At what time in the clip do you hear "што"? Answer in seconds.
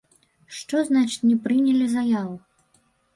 0.59-0.79